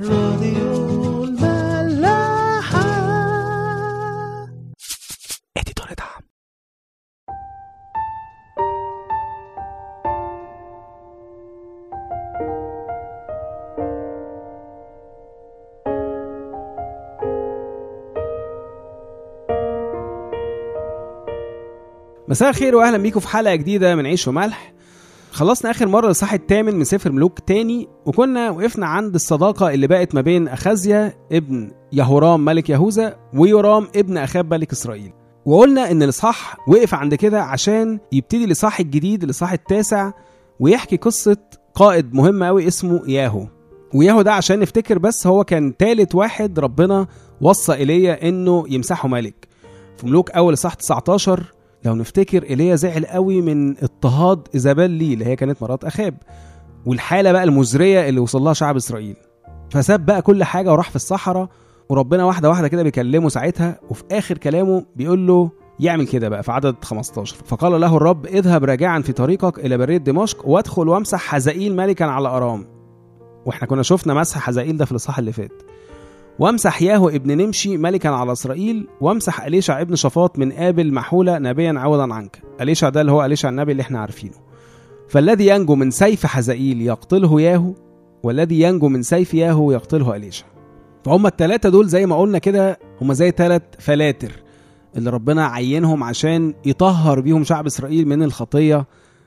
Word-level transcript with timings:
راديو 0.00 1.24
الملاحة. 1.24 2.82
اديتور 5.56 5.86
دعم 5.98 6.22
مساء 22.28 22.50
الخير 22.50 22.76
وأهلا 22.76 22.98
بيكم 22.98 23.20
في 23.20 23.28
حلقة 23.28 23.54
جديدة 23.54 23.94
من 23.96 24.06
عيش 24.06 24.28
وملح. 24.28 24.72
خلصنا 25.32 25.70
آخر 25.70 25.88
مرة 25.88 26.06
الاصحاح 26.06 26.32
الثامن 26.32 26.76
من 26.76 26.84
سفر 26.84 27.12
ملوك 27.12 27.38
تاني 27.38 27.88
وكنا 28.06 28.50
وقفنا 28.50 28.86
عند 28.86 29.14
الصداقة 29.14 29.74
اللي 29.74 29.86
بقت 29.86 30.14
ما 30.14 30.20
بين 30.20 30.48
أخازيا 30.48 31.12
ابن 31.32 31.70
يهورام 31.92 32.44
ملك 32.44 32.70
يهوذا 32.70 33.16
ويورام 33.34 33.88
ابن 33.96 34.16
أخاب 34.18 34.54
ملك 34.54 34.72
إسرائيل. 34.72 35.12
وقلنا 35.46 35.90
إن 35.90 36.02
الإصحاح 36.02 36.56
وقف 36.68 36.94
عند 36.94 37.14
كده 37.14 37.42
عشان 37.42 37.98
يبتدي 38.12 38.44
الإصحاح 38.44 38.80
الجديد 38.80 39.22
الإصحاح 39.24 39.52
التاسع 39.52 40.10
ويحكي 40.60 40.96
قصة 40.96 41.36
قائد 41.74 42.14
مهم 42.14 42.44
قوي 42.44 42.68
اسمه 42.68 43.02
ياهو. 43.08 43.46
وياهو 43.94 44.22
ده 44.22 44.32
عشان 44.32 44.58
نفتكر 44.58 44.98
بس 44.98 45.26
هو 45.26 45.44
كان 45.44 45.76
تالت 45.76 46.14
واحد 46.14 46.58
ربنا 46.58 47.06
وصى 47.40 47.72
ايليا 47.72 48.28
إنه 48.28 48.64
يمسحه 48.68 49.08
ملك. 49.08 49.48
في 49.96 50.06
ملوك 50.06 50.30
أول 50.30 50.52
إصحاح 50.52 50.74
19 50.74 51.52
لو 51.84 51.94
نفتكر 51.94 52.42
إيليا 52.42 52.76
زعل 52.76 53.04
قوي 53.06 53.40
من 53.40 53.70
اضطهاد 53.82 54.48
إيزابيل 54.54 54.90
ليه 54.90 55.14
اللي 55.14 55.26
هي 55.26 55.36
كانت 55.36 55.62
مرات 55.62 55.84
أخاب 55.84 56.14
والحالة 56.86 57.32
بقى 57.32 57.44
المزرية 57.44 58.08
اللي 58.08 58.20
وصل 58.20 58.42
لها 58.42 58.52
شعب 58.52 58.76
إسرائيل. 58.76 59.16
فساب 59.70 60.06
بقى 60.06 60.22
كل 60.22 60.44
حاجة 60.44 60.72
وراح 60.72 60.90
في 60.90 60.96
الصحراء 60.96 61.48
وربنا 61.88 62.24
واحدة 62.24 62.48
واحدة 62.48 62.68
كده 62.68 62.82
بيكلمه 62.82 63.28
ساعتها 63.28 63.80
وفي 63.90 64.04
آخر 64.12 64.38
كلامه 64.38 64.84
بيقول 64.96 65.26
له 65.26 65.50
يعمل 65.80 66.06
كده 66.06 66.28
بقى 66.28 66.42
في 66.42 66.52
عدد 66.52 66.74
15 66.82 67.36
فقال 67.46 67.80
له 67.80 67.96
الرب 67.96 68.26
اذهب 68.26 68.64
راجعا 68.64 69.00
في 69.02 69.12
طريقك 69.12 69.58
إلى 69.58 69.78
برية 69.78 69.96
دمشق 69.96 70.48
وادخل 70.48 70.88
وامسح 70.88 71.20
حزائيل 71.20 71.76
ملكا 71.76 72.04
على 72.04 72.28
أرام. 72.28 72.66
وإحنا 73.46 73.66
كنا 73.68 73.82
شفنا 73.82 74.14
مسح 74.14 74.38
حزائيل 74.38 74.76
ده 74.76 74.84
في 74.84 74.90
الإصحاح 74.92 75.18
اللي 75.18 75.32
فات. 75.32 75.52
وامسح 76.38 76.82
ياهو 76.82 77.08
ابن 77.08 77.36
نمشي 77.36 77.76
ملكا 77.76 78.08
على 78.08 78.32
إسرائيل 78.32 78.88
وامسح 79.00 79.40
أليشع 79.44 79.80
ابن 79.80 79.96
شفاط 79.96 80.38
من 80.38 80.52
آبل 80.52 80.94
محولة 80.94 81.38
نبيا 81.38 81.74
عوضا 81.76 82.14
عنك. 82.14 82.42
أليشع 82.60 82.88
ده 82.88 83.00
اللي 83.00 83.12
هو 83.12 83.24
أليشع 83.24 83.48
النبي 83.48 83.72
اللي 83.72 83.80
إحنا 83.80 83.98
عارفينه. 83.98 84.34
فالذي 85.08 85.46
ينجو 85.46 85.74
من 85.74 85.90
سيف 85.90 86.26
حزائيل 86.26 86.82
يقتله 86.82 87.40
ياهو 87.40 87.74
والذي 88.22 88.60
ينجو 88.60 88.88
من 88.88 89.02
سيف 89.02 89.34
ياهو 89.34 89.72
يقتله 89.72 90.16
أليشع. 90.16 90.46
فهم 91.04 91.26
التلاتة 91.26 91.68
دول 91.68 91.88
زي 91.88 92.06
ما 92.06 92.16
قلنا 92.20 92.38
كده 92.38 92.78
هم 93.00 93.12
زي 93.12 93.30
تلات 93.30 93.74
فلاتر 93.78 94.32
اللي 94.96 95.10
ربنا 95.10 95.46
عينهم 95.46 96.02
عشان 96.04 96.54
يطهر 96.66 97.20
بيهم 97.20 97.44
شعب 97.44 97.66
إسرائيل 97.66 98.08
من 98.08 98.22
الخطية 98.22 98.86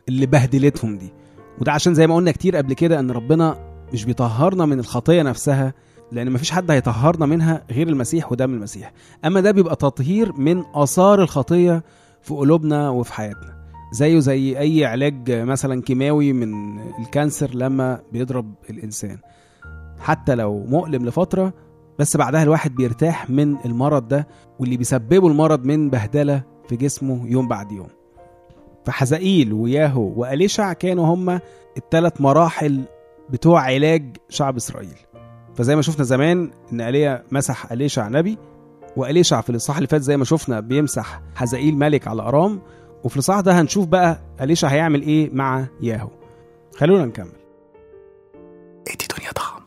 اللي 0.10 0.26
بهدلتهم 0.26 0.98
دي. 0.98 1.14
وده 1.62 1.72
عشان 1.72 1.94
زي 1.94 2.08
ما 2.08 2.16
قلنا 2.16 2.32
كتير 2.32 2.56
قبل 2.56 2.74
كده 2.74 3.00
إن 3.00 3.12
ربنا 3.12 3.58
مش 3.94 4.06
بيطهرنا 4.06 4.66
من 4.66 4.80
الخطية 4.80 5.22
نفسها 5.22 5.74
لأن 6.12 6.32
مفيش 6.32 6.52
حد 6.52 6.72
هيطهرنا 6.72 7.26
منها 7.26 7.64
غير 7.72 7.88
المسيح 7.88 8.32
ودم 8.32 8.54
المسيح. 8.54 8.92
أما 9.26 9.42
ده 9.42 9.52
بيبقى 9.52 9.76
تطهير 9.76 10.34
من 10.34 10.64
آثار 10.74 11.22
الخطية 11.22 11.84
في 12.22 12.34
قلوبنا 12.34 12.90
وفي 12.90 13.14
حياتنا. 13.14 13.56
زيه 13.92 14.20
زي 14.20 14.60
أي 14.60 14.86
علاج 14.86 15.32
مثلا 15.32 15.82
كيماوي 15.82 16.34
من 16.34 16.80
الكانسر 17.00 17.56
لما 17.56 18.00
بيضرب 18.12 18.54
الإنسان. 18.70 19.18
حتى 20.00 20.36
لو 20.36 20.66
مؤلم 20.66 21.06
لفترة 21.06 21.54
بس 22.00 22.18
بعدها 22.18 22.44
الواحد 22.44 22.76
بيرتاح 22.76 23.30
من 23.30 23.58
المرض 23.66 24.08
ده 24.08 24.28
واللي 24.60 24.78
بيسببه 24.78 25.28
المرض 25.28 25.66
من 25.66 25.90
بهدلة 25.90 26.44
في 26.70 26.76
جسمه 26.76 27.28
يوم 27.28 27.48
بعد 27.48 27.72
يوم. 27.72 27.88
فحزائيل 28.86 29.54
وياهو 29.54 30.14
وأليشع 30.16 30.74
كانوا 30.74 31.06
هما 31.06 31.40
الثلاث 31.78 32.22
مراحل 32.22 32.82
بتوع 33.30 33.62
علاج 33.62 34.18
شعب 34.30 34.56
إسرائيل. 34.56 34.98
فزي 35.56 35.76
ما 35.76 35.82
شفنا 35.82 36.04
زمان 36.04 36.52
إن 36.74 36.82
ايليا 36.82 37.24
مسح 37.32 37.72
إليشع 37.72 38.08
نبي 38.08 38.38
وإليشع 38.98 39.42
في 39.42 39.50
الإصحاح 39.50 39.78
اللي 39.78 39.88
فات 39.88 40.02
زي 40.02 40.18
ما 40.18 40.26
شفنا 40.26 40.60
بيمسح 40.60 41.22
حزائيل 41.36 41.78
ملك 41.78 42.08
على 42.08 42.22
أرام. 42.22 42.60
وفي 43.04 43.16
الإصحاح 43.16 43.40
ده 43.40 43.62
هنشوف 43.62 43.88
بقى 43.88 44.20
إليشع 44.42 44.68
هيعمل 44.68 45.02
إيه 45.02 45.30
مع 45.34 45.66
ياهو. 45.82 46.10
خلونا 46.78 47.06
نكمل. 47.06 47.32
ادي 48.88 49.06
دنيا 49.18 49.32
ضخم 49.36 49.62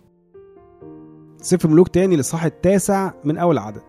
سفر 1.43 1.69
ملوك 1.69 1.89
تاني 1.89 2.15
الاصحاح 2.15 2.45
التاسع 2.45 3.11
من 3.25 3.39
أول 3.39 3.59
عدد. 3.59 3.83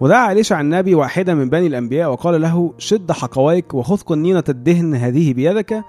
ودعا 0.00 0.32
إليشع 0.32 0.60
النبي 0.60 0.94
واحدا 0.94 1.34
من 1.34 1.50
بني 1.50 1.66
الأنبياء 1.66 2.10
وقال 2.12 2.40
له 2.40 2.74
شد 2.78 3.12
حقويك 3.12 3.74
وخذ 3.74 3.96
قنينة 4.00 4.44
الدهن 4.48 4.94
هذه 4.94 5.34
بيدك 5.34 5.84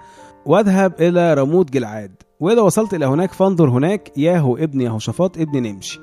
واذهب 0.45 0.93
إلى 1.01 1.33
رموت 1.33 1.71
جلعاد. 1.71 2.11
وإذا 2.39 2.61
وصلت 2.61 2.93
إلى 2.93 3.05
هناك 3.05 3.31
فانظر 3.31 3.69
هناك 3.69 4.17
ياهو 4.17 4.57
ابن 4.57 4.81
يهوشافاط 4.81 5.37
ابن 5.37 5.63
نمشي. 5.63 5.99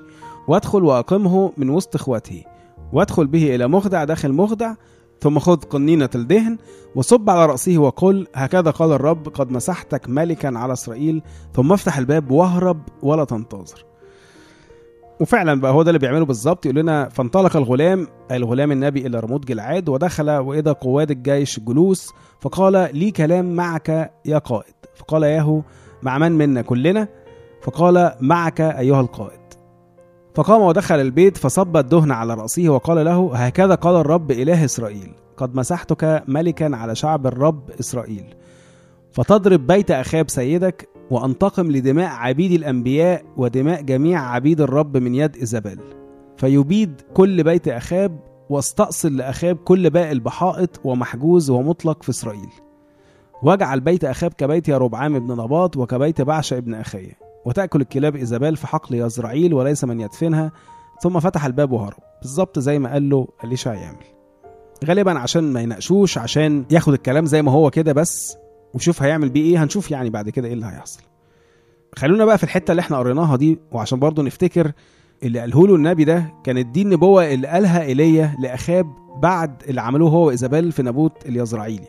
وادخل 0.49 0.84
وأقمه 0.84 1.53
من 1.56 1.71
وسط 1.71 1.95
إخوته. 1.95 2.45
وادخل 2.93 3.27
به 3.27 3.55
إلى 3.55 3.69
مخدع 3.69 4.05
داخل 4.05 4.33
مخدع 4.33 4.75
ثم 5.21 5.39
خذ 5.39 5.56
قنينة 5.56 6.11
الدهن 6.15 6.59
وصب 6.95 7.31
على 7.31 7.47
رأسه 7.47 7.78
وقل 7.78 8.27
هكذا 8.34 8.71
قال 8.71 8.93
الرب 8.93 9.28
قد 9.28 9.50
مسحتك 9.50 10.09
ملكا 10.09 10.59
على 10.59 10.72
إسرائيل 10.72 11.22
ثم 11.55 11.72
افتح 11.72 11.99
الباب 11.99 12.31
واهرب 12.31 12.81
ولا 13.03 13.25
تنتظر. 13.25 13.84
وفعلا 15.21 15.61
بقى 15.61 15.72
هو 15.72 15.83
ده 15.83 15.91
اللي 15.91 15.99
بيعمله 15.99 16.25
بالظبط 16.25 16.66
يقول 16.66 16.78
لنا 16.78 17.09
فانطلق 17.09 17.56
الغلام 17.56 18.06
الغلام 18.31 18.72
النبي 18.72 19.06
إلى 19.06 19.21
رموت 19.21 19.47
جلعاد 19.47 19.89
ودخل 19.89 20.31
وإذا 20.31 20.72
قواد 20.72 21.11
الجيش 21.11 21.61
جلوس 21.61 22.12
فقال 22.41 22.72
لي 22.93 23.11
كلام 23.11 23.55
معك 23.55 24.12
يا 24.25 24.39
قائد. 24.39 24.75
فقال 24.95 25.22
ياهو 25.22 25.62
مع 26.04 26.19
من 26.19 26.32
منا 26.32 26.62
كلنا 26.62 27.09
فقال 27.62 28.12
معك 28.20 28.60
أيها 28.60 29.00
القائد. 29.00 29.41
فقام 30.34 30.62
ودخل 30.62 31.00
البيت 31.00 31.37
فصب 31.37 31.76
الدهن 31.76 32.10
على 32.10 32.34
رأسه 32.34 32.69
وقال 32.69 33.04
له 33.04 33.31
هكذا 33.34 33.75
قال 33.75 33.97
الرب 33.97 34.31
إله 34.31 34.65
إسرائيل 34.65 35.12
قد 35.37 35.54
مسحتك 35.54 36.22
ملكا 36.28 36.76
على 36.76 36.94
شعب 36.94 37.26
الرب 37.26 37.70
إسرائيل. 37.70 38.34
فتضرب 39.12 39.66
بيت 39.66 39.91
أخاب 39.91 40.31
سيدك 40.31 40.88
وأنتقم 41.10 41.70
لدماء 41.70 42.09
عبيد 42.09 42.53
الأنبياء 42.53 43.25
ودماء 43.36 43.82
جميع 43.82 44.31
عبيد 44.31 44.60
الرب 44.60 44.97
من 44.97 45.15
يد 45.15 45.36
إيزابيل. 45.36 45.81
فيبيد 46.36 47.00
كل 47.15 47.42
بيت 47.42 47.69
أخاب 47.69 48.19
واستأصل 48.50 49.16
لأخاب 49.16 49.56
كل 49.56 49.91
باقي 49.91 50.12
البحائط 50.12 50.81
ومحجوز 50.84 51.50
ومطلق 51.50 52.03
في 52.03 52.10
إسرائيل. 52.10 52.64
واجعل 53.43 53.81
بيت 53.81 54.05
أخاب 54.05 54.33
كبيت 54.33 54.69
يربعام 54.69 55.17
ابن 55.17 55.33
نباط 55.33 55.77
وكبيت 55.77 56.21
بعشة 56.21 56.59
ابن 56.59 56.75
أخيه 56.75 57.12
وتأكل 57.45 57.81
الكلاب 57.81 58.17
إيزابيل 58.17 58.56
في 58.56 58.67
حقل 58.67 58.95
يزرعيل 58.95 59.55
وليس 59.55 59.84
من 59.84 60.00
يدفنها 60.00 60.53
ثم 61.03 61.21
فتح 61.21 61.45
الباب 61.45 61.72
وهرب 61.72 61.99
بالظبط 62.22 62.59
زي 62.59 62.78
ما 62.78 62.93
قال 62.93 63.11
له 63.11 63.28
أليشع 63.45 63.75
يعمل. 63.75 64.05
غالبا 64.84 65.19
عشان 65.19 65.53
ما 65.53 65.61
يناقشوش 65.61 66.19
عشان 66.19 66.65
ياخد 66.71 66.93
الكلام 66.93 67.27
زي 67.27 67.43
ما 67.43 67.53
هو 67.53 67.71
كده 67.71 67.93
بس 67.93 68.37
وشوف 68.75 69.03
هيعمل 69.03 69.28
بيه 69.28 69.43
إيه 69.43 69.62
هنشوف 69.65 69.91
يعني 69.91 70.11
بعد 70.11 70.31
كده 70.31 70.49
إيه 70.49 70.55
اللي 70.55 70.66
هيحصل. 70.66 71.01
خلونا 71.97 72.25
بقى 72.25 72.39
في 72.39 72.45
الحتة 72.45 72.71
اللي 72.71 72.81
إحنا 72.81 72.99
قريناها 72.99 73.37
دي 73.37 73.59
وعشان 73.72 73.99
برضه 73.99 74.22
نفتكر 74.22 74.72
اللي 75.22 75.41
قاله 75.41 75.66
له 75.66 75.75
النبي 75.75 76.05
ده 76.05 76.34
كانت 76.45 76.66
دي 76.66 76.83
النبوه 76.83 77.33
اللي 77.34 77.47
قالها 77.49 77.83
إيليا 77.83 78.37
لأخاب 78.39 78.87
بعد 79.22 79.62
اللي 79.69 79.81
عملوه 79.81 80.11
هو 80.11 80.27
وإيزابيل 80.27 80.72
في 80.72 80.83
نابوت 80.83 81.27
اليزرعيلي. 81.27 81.89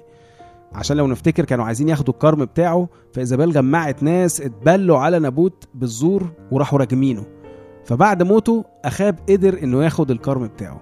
عشان 0.75 0.97
لو 0.97 1.07
نفتكر 1.07 1.45
كانوا 1.45 1.65
عايزين 1.65 1.89
ياخدوا 1.89 2.13
الكرم 2.13 2.45
بتاعه 2.45 2.89
فإيزابيل 3.13 3.51
جمعت 3.51 4.03
ناس 4.03 4.41
اتبلوا 4.41 4.97
على 4.97 5.19
نابوت 5.19 5.63
بالزور 5.73 6.29
وراحوا 6.51 6.79
راجمينه 6.79 7.25
فبعد 7.85 8.23
موته 8.23 8.65
أخاب 8.85 9.19
قدر 9.29 9.63
إنه 9.63 9.83
ياخد 9.83 10.11
الكرم 10.11 10.47
بتاعه. 10.47 10.81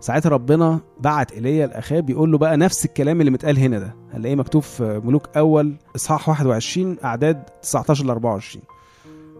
ساعتها 0.00 0.28
ربنا 0.30 0.80
بعت 1.00 1.32
إيليا 1.32 1.66
لأخاب 1.66 2.10
يقول 2.10 2.32
له 2.32 2.38
بقى 2.38 2.56
نفس 2.56 2.84
الكلام 2.84 3.20
اللي 3.20 3.30
متقال 3.30 3.58
هنا 3.58 3.78
ده. 3.78 3.94
هنلاقيه 4.12 4.34
مكتوب 4.34 4.62
في 4.62 5.00
ملوك 5.04 5.36
أول 5.36 5.74
إصحاح 5.96 6.28
21 6.28 6.96
أعداد 7.04 7.42
19 7.62 8.04
ل 8.06 8.10
24 8.10 8.64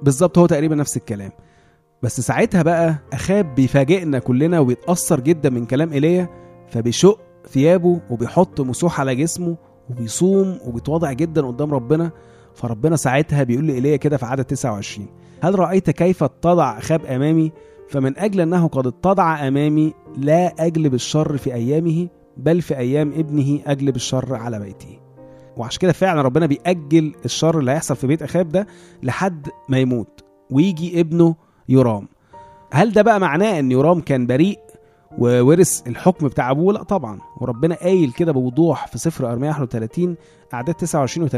بالظبط 0.03 0.39
هو 0.39 0.47
تقريبا 0.47 0.75
نفس 0.75 0.97
الكلام. 0.97 1.31
بس 2.03 2.21
ساعتها 2.21 2.63
بقى 2.63 2.95
أخاب 3.13 3.55
بيفاجئنا 3.55 4.19
كلنا 4.19 4.61
وبيتأثر 4.61 5.21
جدا 5.21 5.51
من 5.51 5.67
كلام 5.67 5.93
إيليا 5.93 6.29
فبيشق 6.69 7.21
ثيابه 7.49 8.01
وبيحط 8.11 8.61
مسوح 8.61 9.01
على 9.01 9.15
جسمه 9.15 9.57
وبيصوم 9.91 10.59
وبيتواضع 10.67 11.13
جدا 11.13 11.47
قدام 11.47 11.75
ربنا 11.75 12.11
فربنا 12.55 12.97
ساعتها 12.97 13.43
بيقول 13.43 13.67
لإيليا 13.67 13.97
كده 13.97 14.17
في 14.17 14.27
عدد 14.27 14.45
29 14.45 15.07
هل 15.41 15.59
رأيت 15.59 15.91
كيف 15.91 16.23
اتضع 16.23 16.79
أخاب 16.79 17.05
أمامي؟ 17.07 17.53
فمن 17.89 18.19
أجل 18.19 18.41
أنه 18.41 18.67
قد 18.69 18.87
اتضع 18.87 19.49
أمامي 19.49 19.95
لا 20.17 20.55
أجلب 20.59 20.95
الشر 20.95 21.37
في 21.37 21.55
أيامه 21.55 22.09
بل 22.37 22.63
في 22.63 22.77
أيام 22.79 23.13
ابنه 23.13 23.61
أجلب 23.67 23.97
الشر 23.97 24.35
على 24.35 24.59
بيته. 24.59 24.99
وعشان 25.57 25.81
كده 25.81 25.93
فعلا 25.93 26.23
ربنا 26.23 26.47
بيأجل 26.47 27.15
الشر 27.25 27.59
اللي 27.59 27.71
هيحصل 27.71 27.97
في 27.97 28.07
بيت 28.07 28.23
أخاب 28.23 28.49
ده 28.49 28.67
لحد 29.03 29.49
ما 29.69 29.79
يموت 29.79 30.25
ويجي 30.51 31.01
ابنه 31.01 31.35
يرام. 31.69 32.09
هل 32.73 32.93
ده 32.93 33.03
بقى 33.03 33.21
معناه 33.21 33.59
إن 33.59 33.73
يرام 33.73 34.01
كان 34.01 34.27
بريء؟ 34.27 34.59
وورث 35.19 35.83
الحكم 35.87 36.27
بتاع 36.29 36.51
أبوه. 36.51 36.73
لا 36.73 36.83
طبعا 36.83 37.19
وربنا 37.41 37.75
قايل 37.75 38.13
كده 38.13 38.33
بوضوح 38.33 38.87
في 38.87 38.99
سفر 38.99 39.33
ارميا 39.33 39.49
31 39.51 40.17
أعداد 40.55 40.75
29 40.75 41.29
و30 41.29 41.33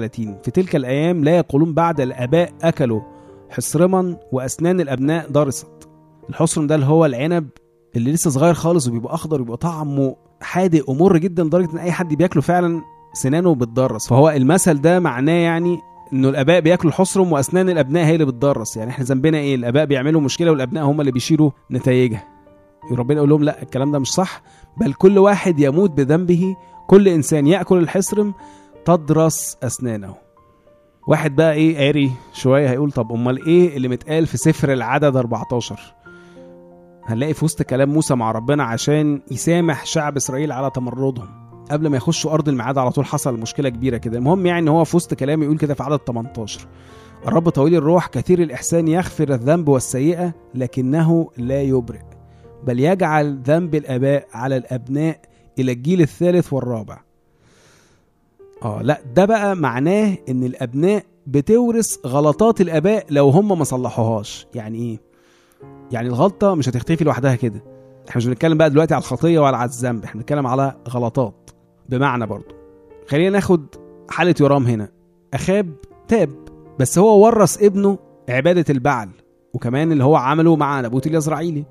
في 0.44 0.50
تلك 0.54 0.76
الأيام 0.76 1.24
لا 1.24 1.36
يقولون 1.36 1.74
بعد 1.74 2.00
الآباء 2.00 2.52
أكلوا 2.62 3.00
حصرما 3.50 4.16
وأسنان 4.32 4.80
الأبناء 4.80 5.30
ضرست 5.32 5.88
الحصرم 6.30 6.66
ده 6.66 6.74
اللي 6.74 6.86
هو 6.86 7.04
العنب 7.06 7.48
اللي 7.96 8.12
لسه 8.12 8.30
صغير 8.30 8.54
خالص 8.54 8.88
وبيبقى 8.88 9.14
أخضر 9.14 9.40
وبيبقى 9.40 9.56
طعمه 9.56 10.16
حادق 10.40 10.90
ومر 10.90 11.16
جدا 11.18 11.44
لدرجة 11.44 11.72
إن 11.72 11.78
أي 11.78 11.92
حد 11.92 12.14
بياكله 12.14 12.42
فعلا 12.42 12.82
سنانه 13.12 13.54
بتضرس 13.54 14.08
فهو 14.08 14.30
المثل 14.30 14.80
ده 14.80 15.00
معناه 15.00 15.32
يعني 15.32 15.78
إنه 16.12 16.28
الآباء 16.28 16.60
بياكلوا 16.60 16.92
الحصرم 16.92 17.32
وأسنان 17.32 17.68
الأبناء 17.70 18.04
هي 18.04 18.14
اللي 18.14 18.24
بتضرس 18.24 18.76
يعني 18.76 18.90
إحنا 18.90 19.04
ذنبنا 19.04 19.38
إيه؟ 19.38 19.54
الآباء 19.54 19.84
بيعملوا 19.84 20.20
مشكلة 20.20 20.50
والأبناء 20.50 20.84
هم 20.84 21.00
اللي 21.00 21.12
بيشيلوا 21.12 21.50
نتائجها 21.70 22.33
ربنا 22.92 23.16
يقول 23.16 23.30
لهم 23.30 23.42
لا 23.44 23.62
الكلام 23.62 23.90
ده 23.92 23.98
مش 23.98 24.12
صح. 24.12 24.42
بل 24.76 24.92
كل 24.92 25.18
واحد 25.18 25.60
يموت 25.60 25.90
بذنبه 25.90 26.56
كل 26.86 27.08
إنسان 27.08 27.46
يأكل 27.46 27.78
الحصرم 27.78 28.34
تضرس 28.84 29.56
أسنانه. 29.62 30.14
واحد 31.08 31.36
بقى 31.36 31.52
إيه 31.54 31.78
قاري 31.78 32.10
شوية 32.32 32.70
هيقول 32.70 32.92
طب 32.92 33.12
أمال 33.12 33.46
إيه 33.46 33.76
اللي 33.76 33.88
متقال 33.88 34.26
في 34.26 34.36
سفر 34.36 34.72
العدد 34.72 35.16
14 35.16 35.78
هنلاقي 37.06 37.34
في 37.34 37.44
وسط 37.44 37.62
كلام 37.62 37.90
موسى 37.90 38.14
مع 38.14 38.32
ربنا 38.32 38.64
عشان 38.64 39.20
يسامح 39.30 39.86
شعب 39.86 40.16
إسرائيل 40.16 40.52
على 40.52 40.70
تمردهم. 40.70 41.28
قبل 41.70 41.86
ما 41.88 41.96
يخشوا 41.96 42.32
أرض 42.32 42.48
الميعاد 42.48 42.78
على 42.78 42.90
طول 42.90 43.04
حصل 43.04 43.40
مشكلة 43.40 43.68
كبيرة 43.68 43.96
كده. 43.96 44.18
المهم 44.18 44.46
يعني 44.46 44.60
إن 44.60 44.68
هو 44.68 44.84
في 44.84 44.96
وسط 44.96 45.14
كلام 45.14 45.42
يقول 45.42 45.58
كده 45.58 45.74
في 45.74 45.82
عدد 45.82 45.96
18 46.06 46.60
الرب 47.28 47.48
طويل 47.48 47.74
الروح 47.74 48.06
كثير 48.06 48.42
الإحسان 48.42 48.88
يغفر 48.88 49.34
الذنب 49.34 49.68
والسيئة 49.68 50.34
لكنه 50.54 51.30
لا 51.36 51.62
يبرئ. 51.62 52.00
بل 52.66 52.80
يجعل 52.80 53.38
ذنب 53.42 53.74
الآباء 53.74 54.26
على 54.32 54.56
الأبناء 54.56 55.20
إلى 55.58 55.72
الجيل 55.72 56.00
الثالث 56.00 56.52
والرابع. 56.52 57.00
آه 58.62 58.82
لا 58.82 59.00
ده 59.14 59.24
بقى 59.24 59.56
معناه 59.56 60.16
إن 60.28 60.44
الأبناء 60.44 61.04
بتورث 61.26 61.96
غلطات 62.06 62.60
الآباء 62.60 63.06
لو 63.10 63.28
هم 63.28 63.58
ما 63.58 63.64
صلحوهاش. 63.64 64.46
يعني 64.54 64.78
إيه؟ 64.78 65.00
يعني 65.92 66.08
الغلطة 66.08 66.54
مش 66.54 66.68
هتختفي 66.68 67.04
لوحدها 67.04 67.34
كده. 67.34 67.62
إحنا 68.08 68.16
مش 68.16 68.26
بنتكلم 68.26 68.58
بقى 68.58 68.70
دلوقتي 68.70 68.94
على 68.94 69.00
الخطية 69.00 69.38
ولا 69.38 69.56
على 69.56 69.68
الذنب 69.68 70.04
إحنا 70.04 70.20
بنتكلم 70.20 70.46
على 70.46 70.76
غلطات. 70.88 71.50
بمعنى 71.88 72.26
برضو 72.26 72.54
خلينا 73.08 73.30
ناخد 73.30 73.66
حالة 74.10 74.34
يرام 74.40 74.66
هنا. 74.66 74.88
أخاب 75.34 75.72
تاب 76.08 76.30
بس 76.78 76.98
هو 76.98 77.24
ورث 77.24 77.62
ابنه 77.62 77.98
عبادة 78.28 78.64
البعل 78.70 79.08
وكمان 79.54 79.92
اللي 79.92 80.04
هو 80.04 80.16
عمله 80.16 80.56
مع 80.56 80.80
نبوت 80.80 81.06
اليزرعيلي 81.06 81.64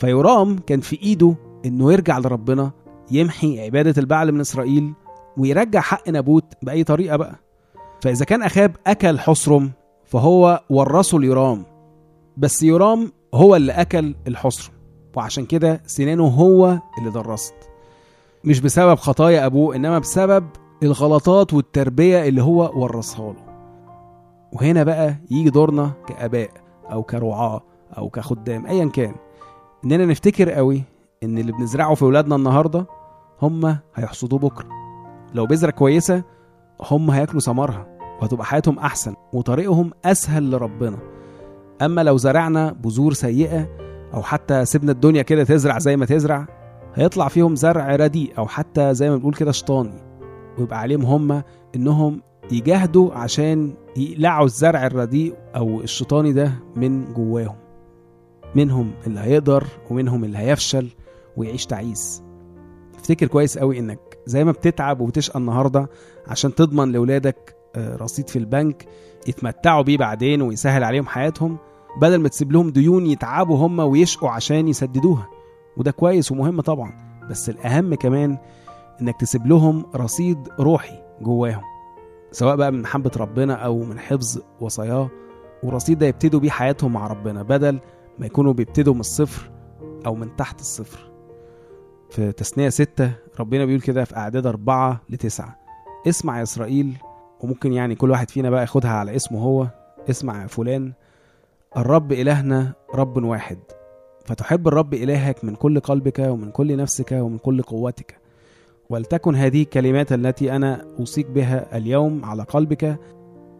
فيرام 0.00 0.58
كان 0.58 0.80
في 0.80 0.98
إيده 1.02 1.34
إنه 1.64 1.92
يرجع 1.92 2.18
لربنا 2.18 2.70
يمحي 3.10 3.60
عبادة 3.60 3.94
البعل 4.02 4.32
من 4.32 4.40
إسرائيل 4.40 4.92
ويرجع 5.36 5.80
حق 5.80 6.08
نابوت 6.08 6.44
بأي 6.62 6.84
طريقة 6.84 7.16
بقى. 7.16 7.34
فإذا 8.02 8.24
كان 8.24 8.42
أخاب 8.42 8.76
أكل 8.86 9.18
حصرم 9.18 9.70
فهو 10.04 10.60
ورثه 10.70 11.18
ليرام 11.18 11.62
بس 12.36 12.62
يرام 12.62 13.12
هو 13.34 13.56
اللي 13.56 13.72
أكل 13.72 14.14
الحصرم 14.28 14.74
وعشان 15.16 15.46
كده 15.46 15.82
سنانه 15.86 16.26
هو 16.26 16.78
اللي 16.98 17.10
درست. 17.10 17.54
مش 18.44 18.60
بسبب 18.60 18.94
خطايا 18.94 19.46
أبوه 19.46 19.76
إنما 19.76 19.98
بسبب 19.98 20.44
الغلطات 20.82 21.54
والتربية 21.54 22.28
اللي 22.28 22.42
هو 22.42 22.70
ورثها 22.82 23.32
له. 23.32 23.46
وهنا 24.52 24.84
بقى 24.84 25.16
يجي 25.30 25.50
دورنا 25.50 25.90
كآباء 26.08 26.50
أو 26.92 27.02
كرعاة 27.02 27.62
أو 27.98 28.08
كخدام 28.08 28.66
ايا 28.66 28.84
كان. 28.84 29.14
إننا 29.86 30.06
نفتكر 30.06 30.50
قوي 30.50 30.82
إن 31.22 31.38
اللي 31.38 31.52
بنزرعه 31.52 31.94
في 31.94 32.04
ولادنا 32.04 32.36
النهارده 32.36 32.86
هم 33.42 33.78
هيحصدوه 33.94 34.38
بكرة. 34.38 34.68
لو 35.34 35.46
بذرة 35.46 35.70
كويسة 35.70 36.22
هم 36.90 37.10
هياكلوا 37.10 37.40
ثمرها 37.40 37.86
وهتبقى 38.20 38.44
حياتهم 38.44 38.78
أحسن 38.78 39.14
وطريقهم 39.32 39.90
أسهل 40.04 40.50
لربنا. 40.50 40.98
أما 41.82 42.00
لو 42.02 42.16
زرعنا 42.16 42.72
بذور 42.72 43.12
سيئة 43.12 43.68
أو 44.14 44.22
حتى 44.22 44.64
سيبنا 44.64 44.92
الدنيا 44.92 45.22
كده 45.22 45.44
تزرع 45.44 45.78
زي 45.78 45.96
ما 45.96 46.06
تزرع 46.06 46.46
هيطلع 46.94 47.28
فيهم 47.28 47.54
زرع 47.54 47.96
رديء 47.96 48.32
أو 48.38 48.46
حتى 48.46 48.94
زي 48.94 49.10
ما 49.10 49.16
بنقول 49.16 49.34
كده 49.34 49.52
شيطاني 49.52 50.02
ويبقى 50.58 50.80
عليهم 50.80 51.02
هم 51.02 51.42
إنهم 51.76 52.22
يجاهدوا 52.52 53.14
عشان 53.14 53.74
يقلعوا 53.96 54.44
الزرع 54.44 54.86
الرديء 54.86 55.34
أو 55.56 55.80
الشيطاني 55.80 56.32
ده 56.32 56.52
من 56.76 57.12
جواهم. 57.14 57.65
منهم 58.54 58.92
اللي 59.06 59.20
هيقدر 59.20 59.64
ومنهم 59.90 60.24
اللي 60.24 60.38
هيفشل 60.38 60.88
ويعيش 61.36 61.66
تعيس. 61.66 62.22
افتكر 62.94 63.26
كويس 63.26 63.58
قوي 63.58 63.78
إنك 63.78 64.18
زي 64.26 64.44
ما 64.44 64.52
بتتعب 64.52 65.00
وبتشقى 65.00 65.38
النهارده 65.38 65.88
عشان 66.26 66.54
تضمن 66.54 66.92
لأولادك 66.92 67.56
آه، 67.76 67.96
رصيد 67.96 68.28
في 68.28 68.38
البنك 68.38 68.86
يتمتعوا 69.28 69.82
بيه 69.82 69.98
بعدين 69.98 70.42
ويسهل 70.42 70.84
عليهم 70.84 71.06
حياتهم 71.06 71.58
بدل 72.00 72.16
ما 72.20 72.28
تسيب 72.28 72.52
لهم 72.52 72.70
ديون 72.70 73.06
يتعبوا 73.06 73.56
هم 73.66 73.78
ويشقوا 73.78 74.30
عشان 74.30 74.68
يسددوها. 74.68 75.28
وده 75.76 75.90
كويس 75.90 76.32
ومهم 76.32 76.60
طبعا 76.60 76.92
بس 77.30 77.48
الأهم 77.50 77.94
كمان 77.94 78.38
إنك 79.00 79.20
تسيب 79.20 79.46
لهم 79.46 79.84
رصيد 79.96 80.38
روحي 80.60 81.02
جواهم 81.20 81.62
سواء 82.32 82.56
بقى 82.56 82.72
من 82.72 82.82
محبة 82.82 83.10
ربنا 83.16 83.54
أو 83.54 83.78
من 83.82 83.98
حفظ 83.98 84.38
وصاياه. 84.60 85.10
والرصيد 85.62 85.98
ده 85.98 86.06
يبتدوا 86.06 86.40
بيه 86.40 86.50
حياتهم 86.50 86.92
مع 86.92 87.06
ربنا 87.06 87.42
بدل 87.42 87.80
ما 88.18 88.26
يكونوا 88.26 88.52
بيبتدوا 88.52 88.94
من 88.94 89.00
الصفر 89.00 89.50
أو 90.06 90.14
من 90.14 90.36
تحت 90.36 90.60
الصفر. 90.60 91.10
في 92.10 92.32
تثنية 92.32 92.68
ستة 92.68 93.12
ربنا 93.40 93.64
بيقول 93.64 93.80
كده 93.80 94.04
في 94.04 94.16
أعداد 94.16 94.46
أربعة 94.46 95.00
لتسعة. 95.10 95.58
اسمع 96.06 96.38
يا 96.38 96.42
إسرائيل 96.42 96.96
وممكن 97.40 97.72
يعني 97.72 97.94
كل 97.94 98.10
واحد 98.10 98.30
فينا 98.30 98.50
بقى 98.50 98.60
ياخدها 98.60 98.90
على 98.90 99.16
اسمه 99.16 99.42
هو. 99.42 99.66
اسمع 100.10 100.42
يا 100.42 100.46
فلان 100.46 100.92
الرب 101.76 102.12
إلهنا 102.12 102.72
رب 102.94 103.24
واحد. 103.24 103.58
فتحب 104.24 104.68
الرب 104.68 104.94
إلهك 104.94 105.44
من 105.44 105.54
كل 105.54 105.80
قلبك 105.80 106.18
ومن 106.18 106.50
كل 106.50 106.76
نفسك 106.76 107.12
ومن 107.12 107.38
كل 107.38 107.62
قوتك. 107.62 108.18
ولتكن 108.90 109.34
هذه 109.34 109.62
الكلمات 109.62 110.12
التي 110.12 110.56
أنا 110.56 110.86
أوصيك 110.98 111.26
بها 111.26 111.76
اليوم 111.76 112.24
على 112.24 112.42
قلبك 112.42 112.98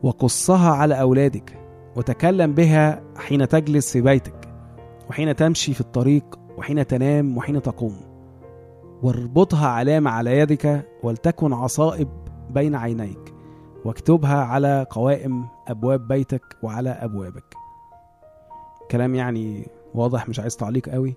وقصها 0.03 0.71
على 0.71 1.01
أولادك 1.01 1.59
وتكلم 1.97 2.55
بها 2.55 3.03
حين 3.17 3.49
تجلس 3.49 3.93
في 3.93 4.01
بيتك. 4.01 4.46
وحين 5.11 5.37
تمشي 5.37 5.75
في 5.75 5.81
الطريق 5.81 6.39
وحين 6.59 6.87
تنام 6.87 7.37
وحين 7.37 7.63
تقوم. 7.63 7.97
واربطها 9.03 9.69
علامة 9.69 10.11
على 10.11 10.39
يدك 10.39 10.87
ولتكن 11.03 11.53
عصائب 11.53 12.09
بين 12.51 12.75
عينيك. 12.75 13.35
واكتبها 13.85 14.37
على 14.37 14.87
قوائم 14.91 15.47
أبواب 15.69 16.09
بيتك 16.09 16.57
وعلى 16.63 16.91
أبوابك. 16.91 17.55
كلام 18.91 19.15
يعني 19.15 19.69
واضح 19.95 20.29
مش 20.29 20.41
عايز 20.41 20.57
تعليق 20.57 20.89
قوي. 20.89 21.15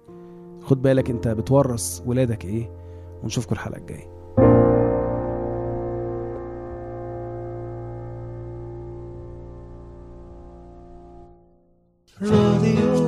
خد 0.62 0.82
بالك 0.82 1.10
انت 1.10 1.28
بتورث 1.28 2.02
ولادك 2.06 2.46
إيه 2.46 2.72
ونشوفكم 3.24 3.54
الحلقة 3.56 3.78
الجاية. 3.78 4.20
راديو 12.22 12.99